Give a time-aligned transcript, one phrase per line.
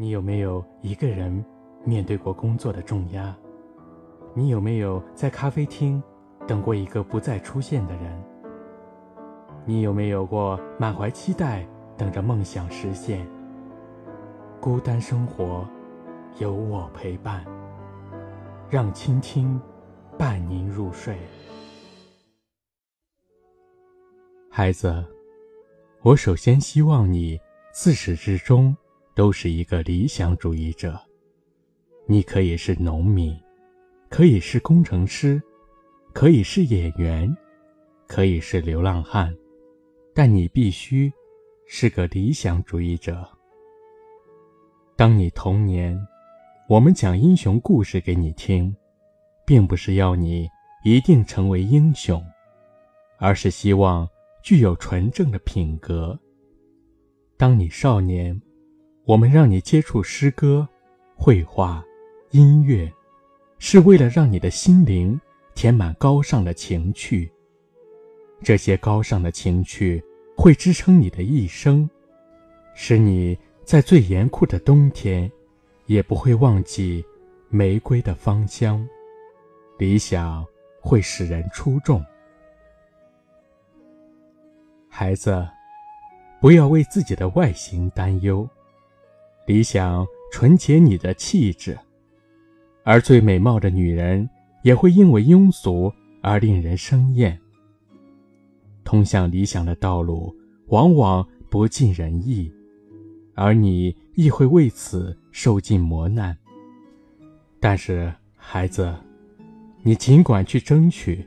[0.00, 1.44] 你有没有一个人
[1.84, 3.36] 面对过工作的重压？
[4.32, 6.02] 你有没有在咖啡厅
[6.48, 8.24] 等过一个不再出现的人？
[9.66, 11.68] 你有没有过满怀期待
[11.98, 13.28] 等着梦想实现？
[14.58, 15.68] 孤单生活，
[16.38, 17.44] 有我陪伴，
[18.70, 19.60] 让倾听
[20.16, 21.18] 伴您入睡。
[24.50, 25.04] 孩子，
[26.00, 27.38] 我首先希望你
[27.70, 28.74] 自始至终。
[29.14, 30.98] 都是一个理想主义者。
[32.06, 33.38] 你可以是农民，
[34.08, 35.40] 可以是工程师，
[36.12, 37.32] 可以是演员，
[38.08, 39.32] 可以是流浪汉，
[40.14, 41.12] 但你必须
[41.66, 43.28] 是个理想主义者。
[44.96, 45.96] 当你童年，
[46.68, 48.74] 我们讲英雄故事给你听，
[49.46, 50.48] 并不是要你
[50.84, 52.24] 一定成为英雄，
[53.18, 54.08] 而是希望
[54.42, 56.18] 具有纯正的品格。
[57.36, 58.40] 当你少年。
[59.10, 60.68] 我们让你接触诗歌、
[61.16, 61.84] 绘画、
[62.30, 62.88] 音乐，
[63.58, 65.20] 是为了让你的心灵
[65.52, 67.28] 填满高尚的情趣。
[68.40, 70.00] 这些高尚的情趣
[70.36, 71.90] 会支撑你的一生，
[72.72, 75.28] 使你在最严酷的冬天
[75.86, 77.04] 也不会忘记
[77.48, 78.88] 玫瑰的芳香。
[79.76, 80.46] 理想
[80.80, 82.00] 会使人出众。
[84.88, 85.44] 孩子，
[86.40, 88.48] 不要为自己的外形担忧。
[89.50, 91.76] 理想纯洁你的气质，
[92.84, 94.30] 而最美貌的女人
[94.62, 95.92] 也会因为庸俗
[96.22, 97.36] 而令人生厌。
[98.84, 100.32] 通向理想的道路
[100.68, 102.48] 往往不尽人意，
[103.34, 106.38] 而你亦会为此受尽磨难。
[107.58, 108.94] 但是，孩子，
[109.82, 111.26] 你尽管去争取。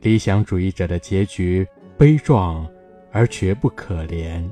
[0.00, 1.64] 理想主义者的结局
[1.96, 2.68] 悲壮，
[3.12, 4.44] 而绝不可怜。